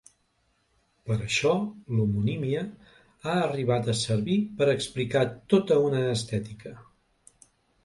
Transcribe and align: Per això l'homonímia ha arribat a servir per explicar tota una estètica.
Per 1.09 1.17
això 1.25 1.51
l'homonímia 1.97 2.63
ha 3.27 3.37
arribat 3.43 3.93
a 3.95 3.97
servir 4.01 4.39
per 4.63 4.71
explicar 4.75 5.25
tota 5.57 5.81
una 5.91 6.05
estètica. 6.17 6.77